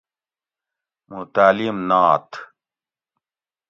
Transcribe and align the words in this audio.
موں 1.07 1.23
تعلیم 1.33 1.77
ناتھ 1.89 2.33